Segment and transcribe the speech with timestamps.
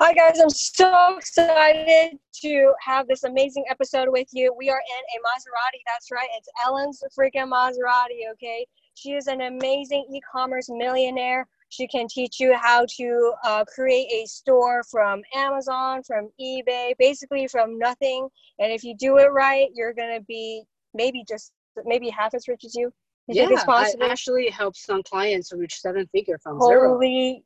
[0.00, 0.38] Hi, guys.
[0.38, 4.54] I'm so excited to have this amazing episode with you.
[4.56, 5.80] We are in a Maserati.
[5.88, 6.28] That's right.
[6.36, 8.64] It's Ellen's freaking Maserati, okay?
[8.94, 11.48] She is an amazing e commerce millionaire.
[11.70, 17.48] She can teach you how to uh, create a store from Amazon, from eBay, basically
[17.48, 18.28] from nothing.
[18.60, 20.62] And if you do it right, you're going to be
[20.94, 21.50] maybe just
[21.84, 22.92] maybe half as rich as you.
[23.26, 27.40] you yeah, I actually help some clients reach seven figure from Holy zero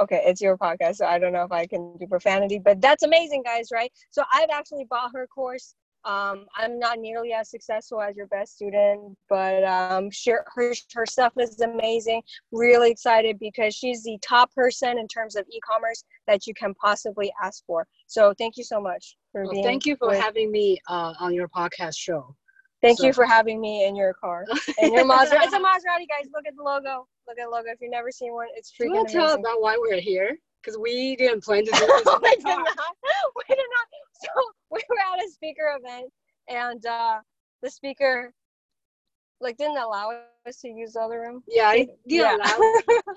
[0.00, 3.02] okay, it's your podcast, so I don't know if I can do profanity, but that's
[3.02, 3.92] amazing, guys, right?
[4.10, 5.74] So I've actually bought her course.
[6.04, 11.32] Um, I'm not nearly as successful as your best student, but um, her, her stuff
[11.38, 12.22] is amazing.
[12.52, 17.32] Really excited because she's the top person in terms of e-commerce that you can possibly
[17.42, 17.86] ask for.
[18.06, 19.64] So thank you so much for well, being.
[19.64, 22.36] Thank you for with, having me uh, on your podcast show.
[22.84, 23.06] Thank so.
[23.06, 24.44] you for having me in your car.
[24.78, 25.38] In your Maserati.
[25.40, 26.28] it's a Maserati, guys.
[26.34, 27.08] Look at the logo.
[27.26, 27.70] Look at the logo.
[27.70, 28.76] If you've never seen one, it's freaking.
[28.78, 30.36] Do you want to tell about why we're here?
[30.62, 32.04] Because we didn't plan to do this.
[32.22, 32.68] we did not.
[33.36, 33.86] We did not.
[34.12, 34.28] So
[34.70, 36.12] we were at a speaker event,
[36.48, 37.20] and uh,
[37.62, 38.34] the speaker
[39.40, 40.12] like didn't allow
[40.46, 41.42] us to use the other room.
[41.48, 42.36] Yeah, it didn't yeah.
[42.36, 42.44] allow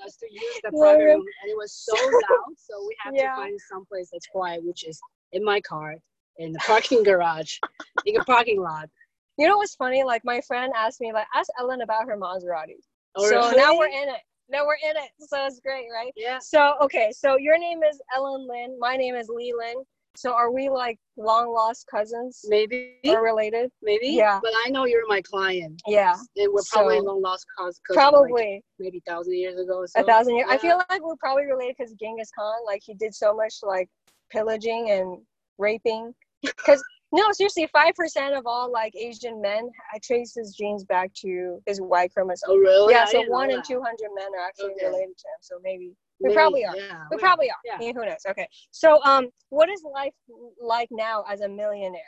[0.05, 2.55] us to use the private room, and it was so loud.
[2.57, 3.31] So we had yeah.
[3.31, 4.97] to find some place that's quiet, which is
[5.33, 5.95] in my car,
[6.37, 7.57] in the parking garage,
[8.05, 8.89] in a parking lot.
[9.37, 10.03] You know what's funny?
[10.03, 12.77] Like my friend asked me, like, ask Ellen about her Maserati.
[13.15, 13.57] Oh, so really?
[13.57, 14.21] now we're in it.
[14.49, 15.09] Now we're in it.
[15.19, 16.11] So it's great, right?
[16.15, 16.39] Yeah.
[16.39, 18.77] So okay, so your name is Ellen Lin.
[18.79, 19.83] My name is Lee Lin.
[20.15, 22.43] So are we like long lost cousins?
[22.47, 22.95] Maybe.
[23.05, 23.69] Or related?
[23.83, 24.07] Maybe.
[24.07, 24.39] Yeah.
[24.41, 25.79] But I know you're my client.
[25.85, 26.15] Yeah.
[26.37, 27.81] And we're probably so, long lost cousins.
[27.93, 28.31] Probably.
[28.55, 29.85] Like maybe a thousand years ago.
[29.85, 30.01] So.
[30.01, 30.47] A thousand years.
[30.49, 30.55] Yeah.
[30.55, 33.89] I feel like we're probably related because Genghis Khan, like he did so much like
[34.31, 35.19] pillaging and
[35.59, 36.15] raping.
[36.41, 41.11] Because no, seriously, five percent of all like Asian men I trace his genes back
[41.21, 42.49] to his Y chromosome.
[42.51, 42.93] Oh, really?
[42.93, 44.87] Yeah, so one in two hundred men are actually okay.
[44.87, 45.39] related to him.
[45.41, 46.75] So maybe we maybe, probably are.
[46.75, 47.57] Yeah, we probably are.
[47.63, 47.93] Yeah.
[47.93, 48.25] who knows?
[48.27, 48.47] Okay.
[48.71, 50.13] So, um, what is life
[50.61, 52.01] like now as a millionaire?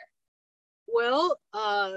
[0.86, 1.92] Well, uh,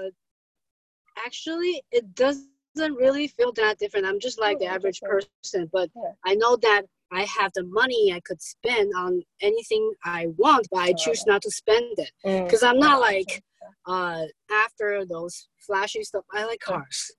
[1.24, 4.06] actually, it doesn't really feel that different.
[4.06, 6.12] I'm just like oh, the average person, but yeah.
[6.24, 6.82] I know that
[7.14, 11.42] I have the money I could spend on anything I want, but I choose not
[11.42, 12.68] to spend it because mm.
[12.68, 13.42] I'm not like
[13.86, 16.24] uh, after those flashy stuff.
[16.32, 17.12] I like cars,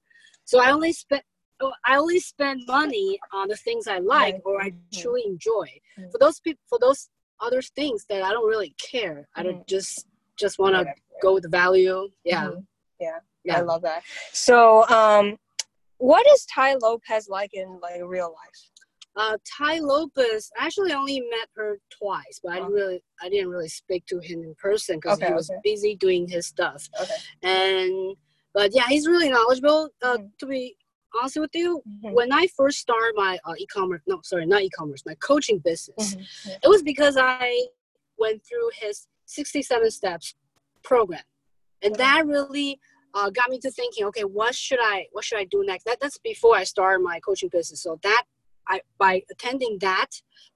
[0.44, 1.22] so I only spend.
[1.61, 5.00] Oh, I only spend money on the things I like or I mm-hmm.
[5.01, 5.69] truly enjoy.
[5.97, 6.12] Mm.
[6.12, 7.07] For those people, for those
[7.39, 10.06] other things that I don't really care, I don't just
[10.38, 10.85] just want to
[11.22, 12.09] go with the value.
[12.25, 12.47] Yeah.
[12.47, 12.59] Mm-hmm.
[13.00, 14.03] yeah, yeah, I love that.
[14.33, 15.38] So, um,
[15.97, 18.72] what is Tai Lopez like in like real life?
[19.18, 23.50] Uh, Tai Lopez, I actually only met her twice, but I didn't really, I didn't
[23.50, 25.59] really speak to him in person because okay, he was okay.
[25.64, 26.90] busy doing his stuff.
[27.02, 27.14] Okay.
[27.44, 28.18] And
[28.54, 29.90] but yeah, he's really knowledgeable.
[30.02, 30.25] Uh, mm-hmm.
[30.40, 30.75] To be
[31.20, 32.14] honest with you, mm-hmm.
[32.14, 36.50] when I first started my uh, e-commerce, no, sorry, not e-commerce, my coaching business, mm-hmm.
[36.50, 36.58] yeah.
[36.64, 37.68] it was because I
[38.18, 40.36] went through his 67 steps
[40.84, 41.24] program,
[41.81, 42.80] and that really
[43.14, 45.86] uh, got me to thinking, okay, what should I, what should I do next?
[45.86, 47.81] That, that's before I started my coaching business.
[47.81, 48.24] So that
[48.68, 50.08] I, by attending that,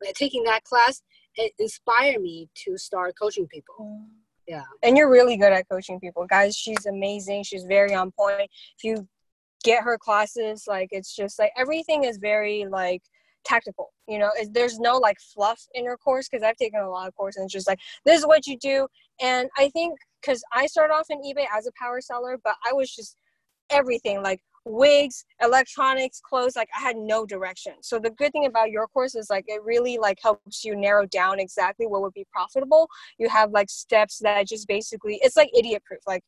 [0.01, 1.01] by taking that class,
[1.35, 3.99] it inspired me to start coaching people.
[4.47, 4.63] Yeah.
[4.81, 6.25] And you're really good at coaching people.
[6.25, 7.43] Guys, she's amazing.
[7.43, 8.49] She's very on point.
[8.77, 9.07] If you
[9.63, 13.03] get her classes, like it's just like everything is very like
[13.45, 13.93] tactical.
[14.07, 17.15] You know, there's no like fluff in her course because I've taken a lot of
[17.15, 18.87] courses and it's just like this is what you do.
[19.21, 22.73] And I think because I started off in eBay as a power seller, but I
[22.73, 23.17] was just
[23.69, 27.73] everything like wigs electronics clothes like i had no direction.
[27.81, 31.05] So the good thing about your course is like it really like helps you narrow
[31.05, 32.87] down exactly what would be profitable.
[33.17, 36.01] You have like steps that just basically it's like idiot proof.
[36.07, 36.23] Like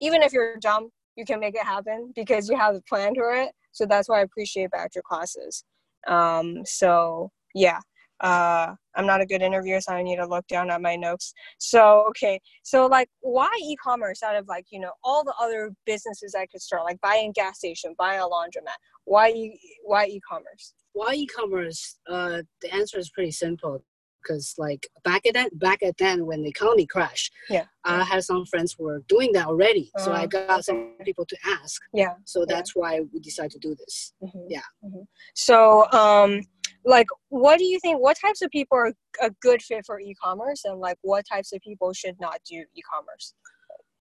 [0.00, 3.32] even if you're dumb you can make it happen because you have a plan for
[3.34, 3.50] it.
[3.72, 5.64] So that's why i appreciate about your classes.
[6.06, 7.80] Um so yeah
[8.22, 11.32] uh, I'm not a good interviewer, so I need to look down at my notes.
[11.58, 16.34] So, okay, so like, why e-commerce out of like you know all the other businesses
[16.34, 18.78] I could start, like buying a gas station, buying a laundromat?
[19.04, 20.74] Why e- why e-commerce?
[20.92, 21.98] Why e-commerce?
[22.08, 23.84] Uh, the answer is pretty simple.
[24.22, 28.22] Because like back at then, back at then when the economy crashed, yeah, I had
[28.22, 29.90] some friends who were doing that already.
[29.96, 30.46] Uh, so I uh-huh.
[30.46, 31.82] got some people to ask.
[31.92, 32.14] Yeah.
[32.24, 32.80] So that's yeah.
[32.80, 34.12] why we decided to do this.
[34.22, 34.46] Mm-hmm.
[34.48, 34.60] Yeah.
[34.84, 35.02] Mm-hmm.
[35.34, 36.40] So um,
[36.84, 40.64] like what do you think what types of people are a good fit for e-commerce
[40.64, 43.34] and like what types of people should not do e-commerce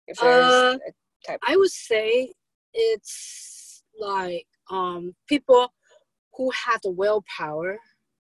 [0.07, 0.77] if uh,
[1.47, 2.31] i would say
[2.73, 5.71] it's like um, people
[6.35, 7.77] who have the willpower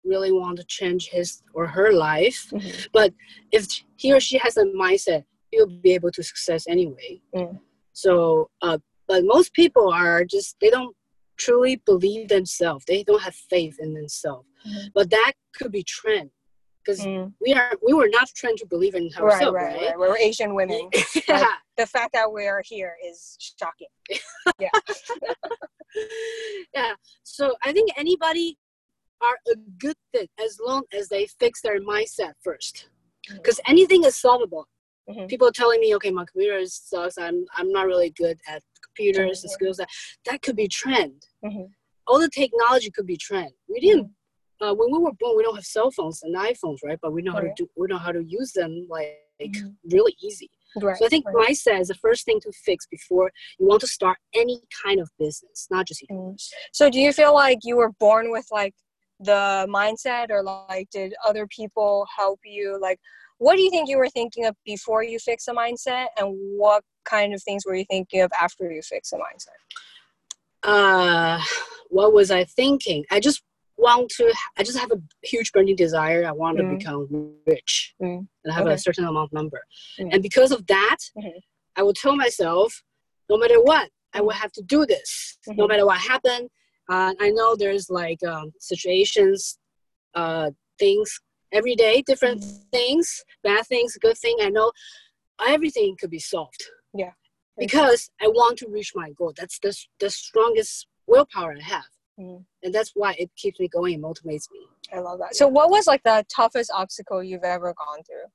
[0.03, 2.69] really want to change his or her life mm-hmm.
[2.91, 3.13] but
[3.51, 7.57] if he or she has a mindset he'll be able to success anyway mm.
[7.93, 10.95] so uh, but most people are just they don't
[11.43, 12.85] truly believe themselves.
[12.85, 14.47] They don't have faith in themselves.
[14.67, 14.87] Mm-hmm.
[14.93, 16.29] But that could be trend.
[16.83, 17.31] because mm.
[17.41, 19.75] we are we were not trained to believe in ourselves, right?
[19.75, 19.99] right, right.
[19.99, 20.89] We're Asian women.
[21.27, 21.39] yeah.
[21.39, 21.47] Like,
[21.77, 23.87] the fact that we are here is shocking.
[24.59, 24.69] yeah.
[26.73, 26.93] yeah.
[27.23, 28.57] So I think anybody
[29.21, 32.89] are a good thing as long as they fix their mindset first,
[33.29, 33.71] because mm-hmm.
[33.71, 34.67] anything is solvable.
[35.09, 35.25] Mm-hmm.
[35.27, 37.17] People telling me, okay, my computer sucks.
[37.17, 38.61] I'm I'm not really good at
[38.95, 39.45] computers mm-hmm.
[39.45, 39.77] and skills.
[39.77, 39.89] That
[40.25, 41.25] that could be trend.
[41.43, 41.65] Mm-hmm.
[42.07, 43.51] All the technology could be trend.
[43.69, 44.11] We didn't
[44.63, 46.99] uh, when we were born, we don't have cell phones and iPhones, right?
[47.01, 47.43] But we know right.
[47.43, 49.69] how to do, we know how to use them like mm-hmm.
[49.91, 50.49] really easy.
[50.81, 50.97] Right.
[50.97, 51.49] So I think right.
[51.49, 55.09] mindset is the first thing to fix before you want to start any kind of
[55.19, 56.51] business, not just e-commerce.
[56.51, 56.69] Mm.
[56.71, 58.73] So do you feel like you were born with like
[59.23, 62.79] the mindset, or like did other people help you?
[62.81, 62.99] Like,
[63.37, 66.83] what do you think you were thinking of before you fix the mindset, and what
[67.05, 69.79] kind of things were you thinking of after you fix the mindset?
[70.63, 71.41] Uh,
[71.89, 73.05] what was I thinking?
[73.11, 73.43] I just
[73.77, 76.69] want to i just have a huge burning desire i want mm.
[76.69, 78.25] to become rich mm.
[78.43, 78.75] and have okay.
[78.75, 79.61] a certain amount of number
[79.99, 80.09] mm.
[80.11, 81.37] and because of that mm-hmm.
[81.75, 82.83] i will tell myself
[83.29, 85.59] no matter what i will have to do this mm-hmm.
[85.59, 86.49] no matter what happened
[86.89, 89.57] uh, i know there's like um, situations
[90.15, 91.19] uh, things
[91.51, 94.71] every day different things bad things good thing i know
[95.47, 96.63] everything could be solved
[96.93, 97.11] yeah
[97.57, 101.83] because i want to reach my goal that's the, the strongest willpower i have
[102.19, 102.43] Mm.
[102.63, 104.67] And that's why it keeps me going and motivates me.
[104.93, 105.35] I love that.
[105.35, 108.29] So, what was like the toughest obstacle you've ever gone through?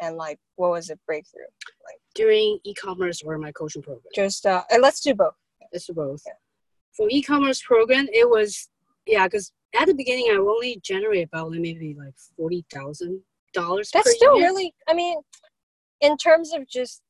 [0.00, 1.42] And like, what was a breakthrough?
[1.84, 4.10] Like during e-commerce or my coaching program?
[4.14, 5.34] Just uh, let's do both.
[5.72, 6.22] Let's do both.
[6.26, 6.32] Yeah.
[6.96, 8.68] For e-commerce program, it was
[9.06, 13.20] yeah, because at the beginning I only generate about maybe like forty thousand
[13.54, 13.90] dollars.
[13.92, 14.48] That's still year.
[14.48, 14.74] really.
[14.88, 15.18] I mean,
[16.00, 17.02] in terms of just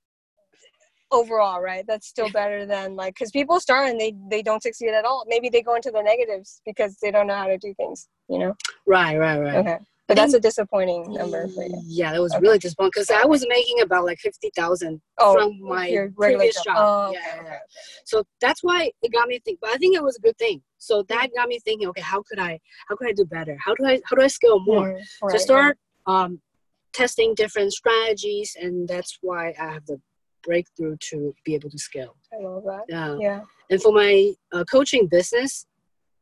[1.12, 4.90] overall right that's still better than like because people start and they they don't succeed
[4.90, 7.74] at all maybe they go into the negatives because they don't know how to do
[7.74, 8.54] things you know
[8.86, 9.78] right right right okay
[10.10, 11.80] but that's a disappointing number for you.
[11.86, 12.40] Yeah, that was okay.
[12.42, 16.76] really disappointing because I was making about like fifty thousand oh, from my previous job.
[16.76, 17.58] Oh, yeah, okay, okay.
[18.04, 19.58] So that's why it got me thinking.
[19.60, 20.62] But I think it was a good thing.
[20.78, 21.86] So that got me thinking.
[21.88, 22.58] Okay, how could I?
[22.88, 23.56] How could I do better?
[23.64, 24.00] How do I?
[24.04, 24.94] How do I scale more?
[24.94, 25.78] Mm, right, so start
[26.08, 26.24] right.
[26.24, 26.40] um,
[26.92, 30.00] testing different strategies, and that's why I have the
[30.42, 32.16] breakthrough to be able to scale.
[32.32, 32.84] I love that.
[32.88, 33.16] Yeah.
[33.20, 33.40] Yeah.
[33.70, 35.66] And for my uh, coaching business,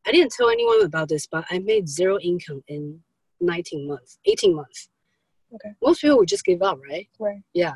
[0.05, 2.99] I didn't tell anyone about this, but I made zero income in
[3.41, 4.89] 19 months, 18 months.
[5.53, 5.73] Okay.
[5.83, 7.07] Most people would just give up, right?
[7.19, 7.41] Right.
[7.53, 7.73] Yeah.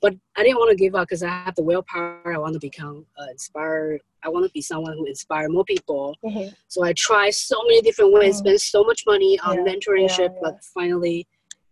[0.00, 2.34] But I didn't want to give up because I have the willpower.
[2.34, 4.00] I want to become uh, inspired.
[4.22, 6.14] I want to be someone who inspire more people.
[6.24, 6.50] Mm-hmm.
[6.68, 8.46] So I tried so many different ways, mm-hmm.
[8.46, 9.72] spent so much money on yeah.
[9.72, 10.38] mentorship, yeah, yeah.
[10.42, 11.26] but finally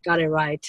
[0.04, 0.64] got it right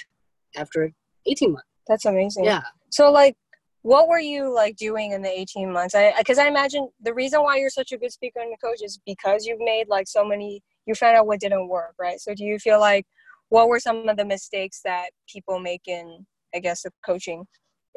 [0.56, 0.92] after
[1.26, 1.68] 18 months.
[1.88, 2.46] That's amazing.
[2.46, 2.62] Yeah.
[2.90, 3.36] So like
[3.84, 5.94] what were you like doing in the 18 months?
[5.94, 8.82] I because I imagine the reason why you're such a good speaker and a coach
[8.82, 12.20] is because you've made like so many you found out what didn't work, right?
[12.20, 13.06] So do you feel like
[13.50, 16.26] what were some of the mistakes that people make in
[16.56, 17.46] I guess the coaching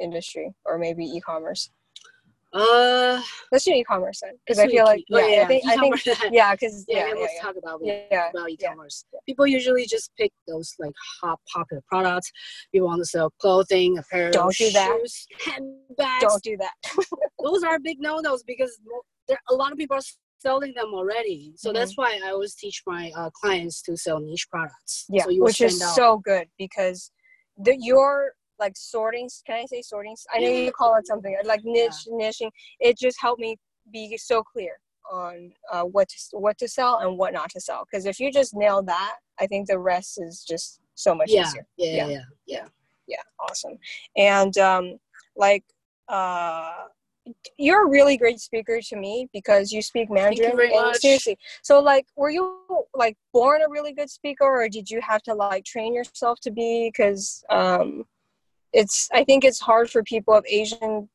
[0.00, 1.70] industry or maybe e-commerce?
[2.52, 3.20] Uh,
[3.52, 6.06] let's do e-commerce then, because I feel like yeah, oh, yeah, I think I think
[6.32, 9.04] yeah, because yeah, yeah, let's yeah, talk about yeah, about e-commerce.
[9.26, 12.30] People usually just pick those like hot popular products.
[12.72, 14.96] People want to sell clothing, apparel, don't do that.
[15.00, 16.20] Shoes, handbags.
[16.20, 16.72] Don't do that.
[17.44, 18.78] those are big no-nos because
[19.28, 20.00] there a lot of people are
[20.38, 21.52] selling them already.
[21.56, 21.78] So mm-hmm.
[21.78, 25.06] that's why I always teach my uh, clients to sell niche products.
[25.08, 25.94] Yeah, so which is out.
[25.94, 27.10] so good because
[27.58, 31.60] the your like sorting can i say sorting i know you call it something like
[31.64, 32.28] niche yeah.
[32.28, 33.56] niching it just helped me
[33.92, 34.78] be so clear
[35.12, 38.32] on uh, what to what to sell and what not to sell because if you
[38.32, 41.42] just nail that i think the rest is just so much yeah.
[41.42, 42.66] easier yeah yeah yeah yeah
[43.06, 43.78] yeah awesome
[44.16, 44.96] and um
[45.36, 45.64] like
[46.08, 46.84] uh
[47.58, 50.56] you're a really great speaker to me because you speak Mandarin.
[50.56, 52.60] You and seriously, so like, were you
[52.94, 56.50] like born a really good speaker, or did you have to like train yourself to
[56.50, 56.90] be?
[56.92, 58.04] Because um,
[58.72, 61.08] it's I think it's hard for people of Asian.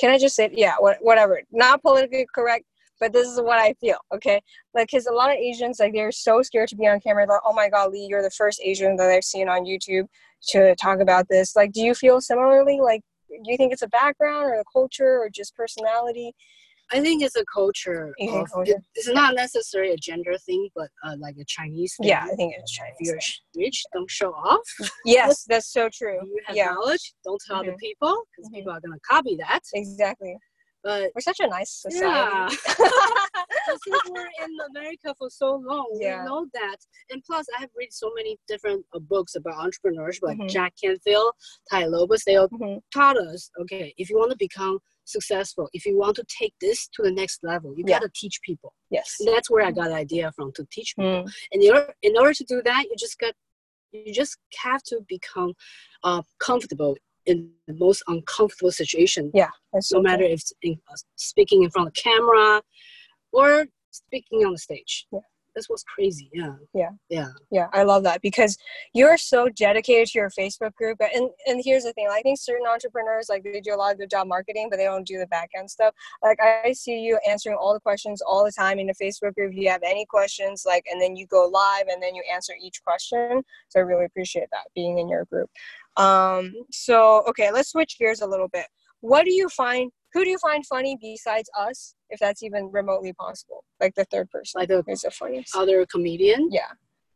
[0.00, 2.64] Can I just say yeah, whatever, not politically correct,
[3.00, 3.98] but this is what I feel.
[4.14, 4.40] Okay,
[4.74, 7.26] like because a lot of Asians like they're so scared to be on camera.
[7.26, 10.06] Like, oh my God, Lee, you're the first Asian that I've seen on YouTube
[10.48, 11.56] to talk about this.
[11.56, 12.80] Like, do you feel similarly?
[12.80, 16.34] Like, do you think it's a background or a culture or just personality?
[16.92, 18.12] I think it's a culture.
[18.20, 18.72] Of, culture.
[18.72, 22.08] It, it's not necessarily a gender thing, but uh, like a Chinese thing.
[22.08, 22.96] Yeah, I think it's Chinese.
[22.98, 24.60] If you're rich, don't show off.
[25.04, 26.18] Yes, that's so true.
[26.22, 26.72] You have yeah.
[26.72, 27.68] knowledge, don't tell mm-hmm.
[27.68, 28.56] other people because mm-hmm.
[28.56, 29.60] people are gonna copy that.
[29.72, 30.36] Exactly.
[30.82, 32.04] But we're such a nice society.
[32.04, 32.48] Yeah.
[33.84, 36.22] since we're in America for so long, yeah.
[36.22, 36.76] we know that.
[37.10, 40.48] And plus, I have read so many different uh, books about entrepreneurship, like mm-hmm.
[40.48, 41.32] Jack Canfield,
[41.70, 42.22] Tai Lopez.
[42.26, 42.78] They all mm-hmm.
[42.92, 46.88] taught us, okay, if you want to become successful, if you want to take this
[46.94, 47.98] to the next level, you yeah.
[47.98, 48.72] got to teach people.
[48.90, 49.16] Yes.
[49.20, 51.24] And that's where I got the idea from to teach people.
[51.24, 51.32] Mm.
[51.52, 53.34] And in order, in order to do that, you just got
[53.92, 55.52] you just have to become
[56.04, 56.96] uh, comfortable
[57.30, 59.30] in the most uncomfortable situation.
[59.32, 59.50] Yeah.
[59.92, 62.62] No matter if it's in, uh, speaking in front of the camera
[63.32, 65.06] or speaking on the stage.
[65.12, 65.20] Yeah
[65.54, 66.54] this was crazy yeah.
[66.74, 66.90] Yeah.
[67.08, 67.28] Yeah.
[67.50, 68.56] Yeah i love that because
[68.94, 72.66] you're so dedicated to your facebook group and and here's the thing i think certain
[72.66, 75.26] entrepreneurs like they do a lot of good job marketing but they don't do the
[75.26, 75.94] back end stuff.
[76.22, 79.52] Like i see you answering all the questions all the time in the facebook group.
[79.52, 82.54] If you have any questions like and then you go live and then you answer
[82.62, 83.42] each question.
[83.68, 85.50] So i really appreciate that being in your group.
[85.96, 88.66] Um so okay let's switch gears a little bit.
[89.00, 93.12] What do you find who do you find funny besides us if that's even remotely
[93.12, 96.72] possible like the third person like the who's the funniest other comedian yeah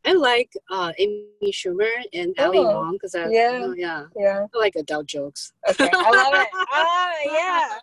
[0.06, 4.04] I like uh, Amy Schumer and oh, Ali Wong because I yeah you know, yeah
[4.14, 5.52] yeah I like adult jokes.
[5.70, 6.48] Okay, I love it.
[6.76, 7.78] Ah, yeah.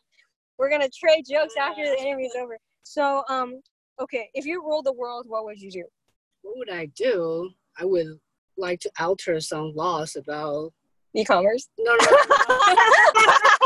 [0.60, 2.60] We're gonna trade jokes after the interview's over.
[2.84, 3.62] So, um,
[4.00, 5.84] okay, if you ruled the world, what would you do?
[6.44, 7.50] What would I do?
[7.80, 8.20] I would
[8.58, 10.74] like to alter some laws about
[11.15, 11.70] e-commerce.
[11.80, 12.06] No, no.
[12.06, 13.41] no.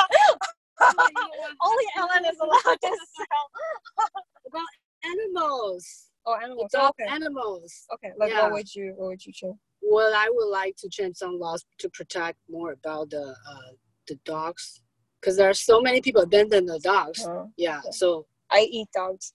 [1.61, 3.49] Only Ellen is allowed to sell.
[4.47, 4.63] about
[5.03, 6.11] animals.
[6.25, 6.73] Oh, animals.
[6.73, 7.05] Okay.
[7.09, 7.85] animals.
[7.93, 8.11] Okay.
[8.17, 8.43] Like, yeah.
[8.43, 8.93] what would you?
[8.95, 9.57] What would you change?
[9.81, 13.71] Well, I would like to change some laws to protect more about the uh,
[14.07, 14.81] the dogs,
[15.21, 17.25] because there are so many people abandon the dogs.
[17.27, 17.79] Oh, yeah.
[17.79, 17.91] Okay.
[17.91, 19.33] So I eat dogs.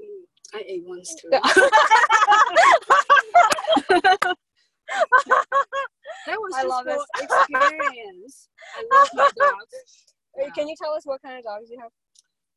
[0.00, 1.28] Mm, I ate once too.
[6.26, 8.48] that was I love this experience.
[8.76, 10.07] I love my dogs.
[10.38, 10.50] Yeah.
[10.50, 11.90] Can you tell us what kind of dogs you have?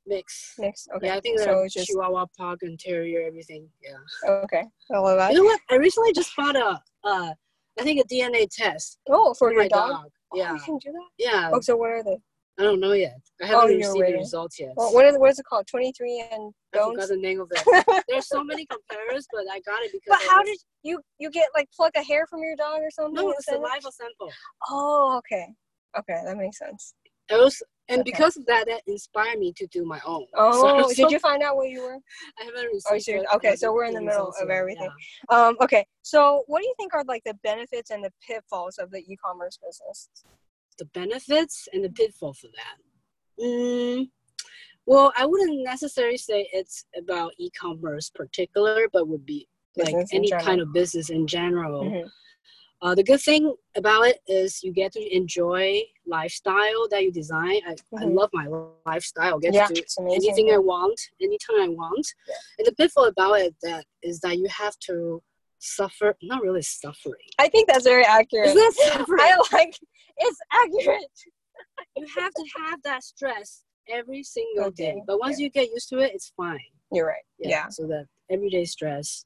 [0.07, 0.55] Mix.
[0.57, 0.88] Mix.
[0.95, 1.07] Okay.
[1.07, 1.67] Yeah, I think so.
[1.69, 1.88] Just...
[1.88, 3.67] Chihuahua, Pug, and Terrier, everything.
[3.83, 4.31] Yeah.
[4.43, 4.63] Okay.
[4.91, 5.31] I love that.
[5.31, 5.59] You know what?
[5.69, 7.33] I recently just bought a, uh,
[7.79, 9.00] I think a DNA test.
[9.09, 9.89] Oh, for, for your dog?
[9.89, 10.09] dog.
[10.33, 10.51] Yeah.
[10.51, 11.09] Oh, you can do that.
[11.17, 11.51] Yeah.
[11.53, 12.17] Oh, so what are they?
[12.59, 13.19] I don't know yet.
[13.41, 14.73] I haven't oh, received the results yet.
[14.75, 15.65] Well, what is what is it called?
[15.67, 16.91] Twenty three and don't.
[16.91, 18.03] I forgot the name of it.
[18.09, 20.09] There's so many comparers, but I got it because.
[20.09, 20.50] But how was...
[20.50, 23.15] did you you get like pluck a hair from your dog or something?
[23.15, 24.31] No, it's a live sample.
[24.69, 25.47] Oh, okay,
[25.97, 26.93] okay, that makes sense.
[27.89, 28.11] And okay.
[28.11, 30.25] because of that, that inspired me to do my own.
[30.35, 31.97] Oh, so, did you find out where you were?
[32.39, 33.25] I haven't received.
[33.29, 34.89] Oh, okay, so we're in the middle of everything.
[35.29, 35.47] Yeah.
[35.47, 38.91] Um, okay, so what do you think are like the benefits and the pitfalls of
[38.91, 40.09] the e-commerce business?
[40.77, 43.43] The benefits and the pitfall for that.
[43.43, 44.09] Mm,
[44.85, 50.31] well, I wouldn't necessarily say it's about e-commerce particular, but would be business like any
[50.31, 51.83] kind of business in general.
[51.83, 52.07] Mm-hmm.
[52.81, 57.61] Uh, the good thing about it is you get to enjoy lifestyle that you design.
[57.67, 57.97] I, mm-hmm.
[58.00, 58.47] I love my
[58.85, 59.38] lifestyle.
[59.38, 62.07] Get yeah, to do anything I want, anytime I want.
[62.27, 62.35] Yeah.
[62.57, 65.21] And the pitfall about it that is that you have to
[65.59, 66.15] suffer.
[66.23, 67.13] Not really suffering.
[67.38, 68.47] I think that's very accurate.
[68.47, 69.19] Is that suffering?
[69.21, 69.77] I like.
[70.17, 71.05] It's accurate.
[71.95, 74.93] you have to have that stress every single okay.
[74.93, 75.01] day.
[75.05, 76.59] But once you get used to it, it's fine.
[76.91, 77.23] You're right.
[77.38, 77.50] Yeah.
[77.50, 77.69] yeah.
[77.69, 79.25] So that everyday stress.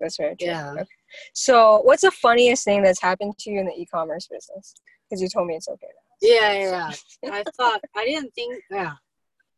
[0.00, 0.48] That's very true.
[0.48, 0.72] Yeah.
[0.72, 0.84] Okay.
[1.32, 4.74] So, what's the funniest thing that's happened to you in the e-commerce business?
[5.08, 5.86] Because you told me it's okay.
[6.22, 6.92] Yeah, yeah,
[7.22, 7.30] yeah.
[7.32, 8.62] I thought I didn't think.
[8.70, 8.94] Yeah.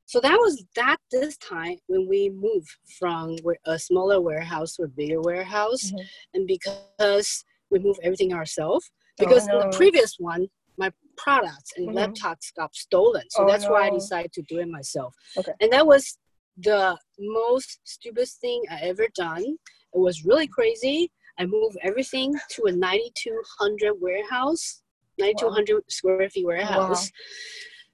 [0.07, 3.37] So that was that this time when we moved from
[3.67, 6.05] a smaller warehouse to a bigger warehouse, mm-hmm.
[6.35, 9.71] and because we moved everything ourselves, because oh, no.
[9.71, 10.47] the previous one,
[10.79, 11.99] my products and mm-hmm.
[11.99, 13.73] laptops got stolen, so oh, that's no.
[13.73, 15.13] why I decided to do it myself.
[15.37, 15.53] Okay.
[15.61, 16.19] And that was
[16.57, 19.43] the most stupid thing I ever done.
[19.43, 21.11] It was really crazy.
[21.38, 24.83] I moved everything to a 9,200 warehouse,
[25.19, 25.81] 9,200 wow.
[25.88, 27.07] square feet warehouse.
[27.07, 27.11] Wow.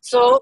[0.00, 0.40] So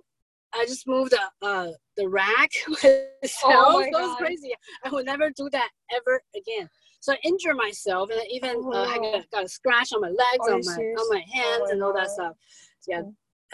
[0.52, 3.04] I just moved the uh, the rack myself.
[3.44, 4.52] Oh that was crazy.
[4.84, 6.68] I will never do that ever again.
[7.00, 8.72] So I injured myself, and even oh.
[8.72, 11.70] uh, I got, got, a scratch on my legs, on my on my hands, oh
[11.70, 12.34] and all that stuff.
[12.80, 13.02] So yeah,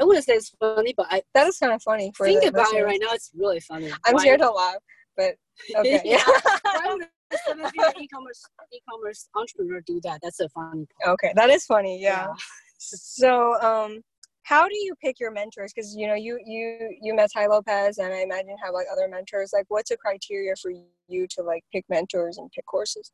[0.00, 2.12] I wouldn't say it's funny, but I that is kind of funny.
[2.20, 3.12] think about it right now.
[3.12, 3.92] It's really funny.
[4.04, 4.22] I'm Why?
[4.22, 4.76] scared to laugh,
[5.16, 5.34] but
[5.76, 6.02] okay.
[6.04, 6.24] yeah.
[7.32, 8.42] e-commerce
[8.72, 10.20] e-commerce entrepreneur do that.
[10.22, 10.86] That's a funny.
[11.06, 12.00] Okay, that is funny.
[12.00, 12.26] Yeah.
[12.28, 12.34] yeah.
[12.78, 14.00] So, um,
[14.42, 15.72] how do you pick your mentors?
[15.74, 19.08] Because you know you you you met Tai Lopez, and I imagine have like other
[19.08, 19.50] mentors.
[19.52, 20.70] Like, what's a criteria for
[21.08, 23.10] you to like pick mentors and pick courses?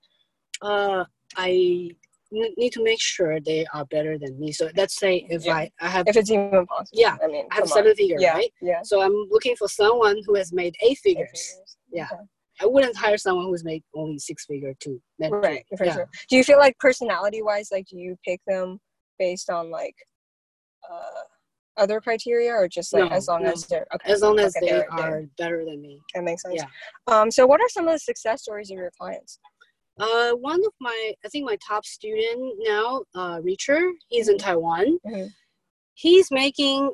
[0.61, 1.05] Uh,
[1.37, 1.91] I
[2.33, 4.53] need to make sure they are better than me.
[4.53, 5.55] So let's say if yeah.
[5.55, 6.89] I, I have if it's even possible.
[6.93, 8.35] Yeah, I mean I have seven figures, yeah.
[8.35, 8.53] right?
[8.61, 8.83] Yeah.
[8.83, 11.29] So I'm looking for someone who has made eight figures.
[11.29, 11.77] Eight figures.
[11.93, 12.09] Yeah.
[12.13, 12.23] Okay.
[12.61, 15.41] I wouldn't hire someone who's made only six figure to mentor.
[15.41, 15.95] Right, for yeah.
[15.95, 16.09] sure.
[16.29, 18.79] Do you feel like personality wise, like do you pick them
[19.19, 19.95] based on like
[20.91, 21.23] uh,
[21.77, 23.53] other criteria, or just like no, as long no.
[23.53, 26.01] as they're okay, as long as okay, they they're, are they're, better than me?
[26.15, 26.57] That makes sense.
[26.57, 26.67] Yeah.
[27.07, 27.31] Um.
[27.31, 29.39] So, what are some of the success stories of your clients?
[29.99, 34.33] Uh, one of my, I think my top student now, uh, Reacher, he's mm-hmm.
[34.33, 34.99] in Taiwan.
[35.07, 35.27] Mm-hmm.
[35.95, 36.91] He's making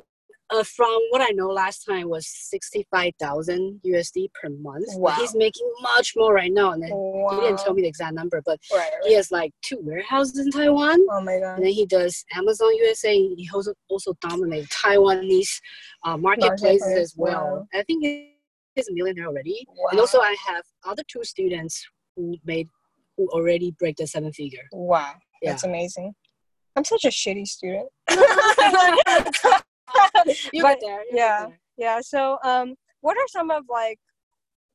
[0.51, 4.87] uh, from what I know last time was 65,000 USD per month.
[4.95, 5.15] Wow.
[5.19, 6.71] He's making much more right now.
[6.71, 7.29] And wow.
[7.31, 8.91] he didn't tell me the exact number, but right, right.
[9.05, 11.05] he has like two warehouses in Taiwan.
[11.11, 11.55] Oh my God.
[11.55, 13.13] And then he does Amazon USA.
[13.13, 15.61] He also, also dominates Taiwanese
[16.03, 16.97] uh, marketplaces Marketplace.
[16.97, 17.67] as well.
[17.73, 17.79] Wow.
[17.79, 18.03] I think
[18.75, 19.65] he's a millionaire already.
[19.91, 22.69] And also I have other two students who made,
[23.17, 24.63] who already break the seven figure.
[24.71, 25.13] Wow.
[25.41, 25.51] Yeah.
[25.51, 26.13] That's amazing.
[26.75, 27.89] I'm such a shitty student.
[30.53, 31.01] you but, there.
[31.01, 31.59] You yeah, there.
[31.77, 31.99] yeah.
[32.01, 33.99] So, um, what are some of like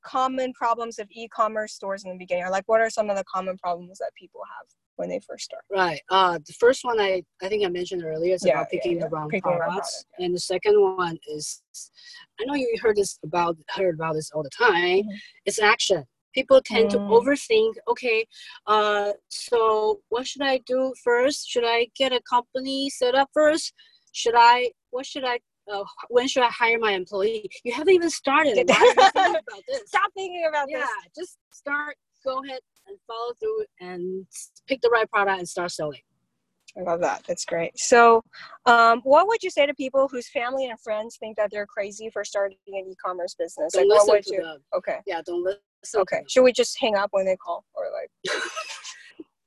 [0.04, 2.44] common problems of e-commerce stores in the beginning?
[2.44, 4.66] Or like, what are some of the common problems that people have
[4.97, 5.64] when they first start?
[5.71, 6.00] Right.
[6.11, 8.99] Uh, the first one I I think I mentioned earlier is yeah, about picking yeah,
[8.99, 9.04] yeah.
[9.04, 11.62] the wrong picking products, product, and the second one is
[12.40, 15.02] I know you heard this about heard about this all the time.
[15.02, 15.16] Mm-hmm.
[15.47, 16.04] It's action
[16.35, 16.92] people tend mm.
[16.92, 18.26] to overthink okay
[18.66, 23.73] uh, so what should i do first should i get a company set up first
[24.12, 25.38] should i what should i
[25.72, 28.82] uh, when should i hire my employee you haven't even started about
[29.68, 29.82] this?
[29.86, 34.26] stop thinking about yeah, this yeah just start go ahead and follow through and
[34.68, 36.00] pick the right product and start selling
[36.76, 37.22] I love that.
[37.28, 37.78] That's great.
[37.78, 38.20] So,
[38.66, 42.10] um, what would you say to people whose family and friends think that they're crazy
[42.12, 43.74] for starting an e-commerce business?
[43.74, 44.42] Don't like, what would you?
[44.42, 44.58] Them.
[44.74, 44.98] Okay.
[45.06, 45.60] Yeah, don't listen
[45.96, 46.22] okay.
[46.28, 48.10] Should we just hang up when they call or like?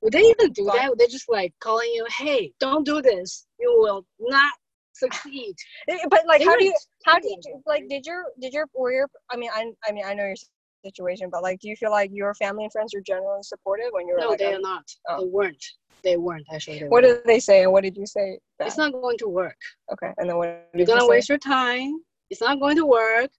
[0.00, 0.90] Would they even do that?
[0.90, 3.48] Would they just like calling you, "Hey, don't do this.
[3.58, 4.52] You will not
[4.98, 5.54] succeed."
[5.88, 6.74] Eh, but like, how do you?
[7.04, 7.88] How do you like?
[7.88, 9.08] Did your did your were your?
[9.30, 10.36] I mean, I I mean, I know your
[10.84, 14.06] situation, but like, do you feel like your family and friends are generally supportive when
[14.06, 14.18] you're?
[14.18, 14.84] No, like, they are not.
[15.08, 15.20] Oh.
[15.20, 15.64] They weren't.
[16.04, 16.80] They weren't actually.
[16.80, 17.24] They what weren't.
[17.24, 18.38] did they say, and what did you say?
[18.58, 18.68] Back?
[18.68, 19.58] It's not going to work.
[19.92, 20.68] Okay, and then what?
[20.74, 22.00] You're gonna you waste your time.
[22.30, 23.30] It's not going to work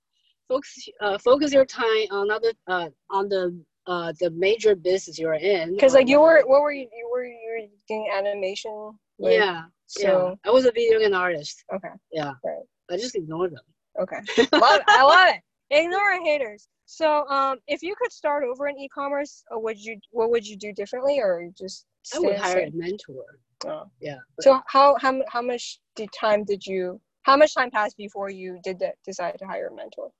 [0.49, 3.43] focus uh, focus your time on other uh, on the
[3.89, 5.74] uh, the major business you're in.
[5.74, 6.88] Because like you were, what were you?
[6.96, 8.91] You were you were doing animation.
[9.17, 9.63] Like, yeah.
[9.88, 10.50] So yeah.
[10.50, 11.63] I was a video game artist.
[11.74, 11.89] Okay.
[12.13, 12.34] Yeah.
[12.46, 12.63] Right.
[12.91, 13.63] I just ignored them.
[14.00, 14.17] Okay.
[14.53, 14.84] love it.
[14.88, 15.41] I love it.
[15.72, 16.67] Ignore haters.
[16.86, 20.00] So, um, if you could start over in e-commerce, uh, would you?
[20.12, 21.86] What would you do differently, or just?
[22.15, 23.25] I would hire a mentor.
[23.65, 23.84] Oh.
[24.00, 24.17] Yeah.
[24.41, 27.01] So how how how much did time did you?
[27.24, 28.96] How much time passed before you did that?
[29.05, 30.11] Decide to hire a mentor?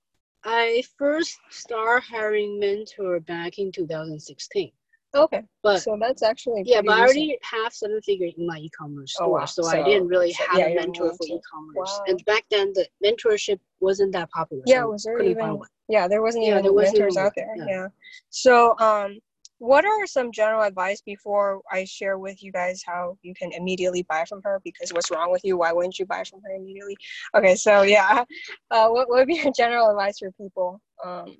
[0.44, 4.72] I first started hiring mentor back in 2016.
[5.14, 6.80] Okay, but so that's actually yeah.
[6.82, 6.98] But recent.
[6.98, 9.44] I already have seven figure in my e-commerce store, oh, wow.
[9.44, 11.98] so, so, I didn't really have yeah, a mentor for e-commerce.
[11.98, 12.04] Wow.
[12.06, 14.62] And back then, the mentorship wasn't that popular.
[14.66, 15.60] Yeah, so was there even?
[15.88, 17.54] Yeah, there wasn't yeah, even there wasn't mentors even, out there.
[17.56, 17.64] Yeah.
[17.68, 17.86] yeah.
[18.28, 19.18] So, um,
[19.60, 24.02] what are some general advice before I share with you guys how you can immediately
[24.04, 24.58] buy from her?
[24.64, 25.58] Because what's wrong with you?
[25.58, 26.96] Why wouldn't you buy from her immediately?
[27.36, 28.24] Okay, so yeah,
[28.70, 30.80] uh, what, what would be your general advice for people?
[31.04, 31.36] Um,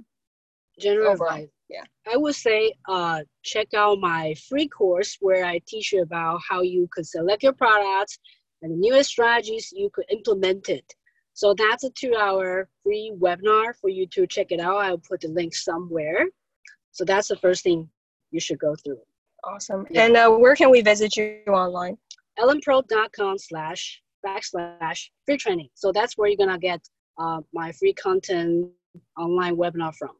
[0.78, 1.32] general overall?
[1.32, 1.48] advice.
[1.70, 6.40] Yeah, I would say uh, check out my free course where I teach you about
[6.46, 8.18] how you could select your products
[8.60, 10.84] and the newest strategies you could implement it.
[11.32, 14.76] So that's a two-hour free webinar for you to check it out.
[14.76, 16.26] I'll put the link somewhere.
[16.92, 17.88] So that's the first thing
[18.30, 19.00] you should go through.
[19.44, 19.86] Awesome.
[19.90, 20.06] Yeah.
[20.06, 21.96] And uh, where can we visit you online?
[22.38, 25.68] ellenpro.com slash backslash free training.
[25.74, 26.80] So that's where you're gonna get
[27.18, 28.70] uh, my free content
[29.18, 30.10] online webinar from.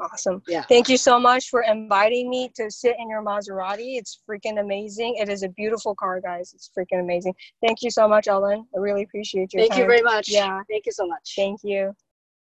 [0.00, 0.42] Awesome.
[0.46, 0.62] Yeah.
[0.62, 3.98] Thank you so much for inviting me to sit in your Maserati.
[3.98, 5.16] It's freaking amazing.
[5.16, 6.52] It is a beautiful car, guys.
[6.54, 7.34] It's freaking amazing.
[7.66, 8.64] Thank you so much, Ellen.
[8.76, 9.80] I really appreciate your Thank time.
[9.80, 10.28] you very much.
[10.28, 10.62] Yeah.
[10.70, 11.32] Thank you so much.
[11.34, 11.96] Thank you.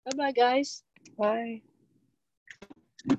[0.05, 0.83] Bye bye, guys.
[1.17, 1.61] Bye.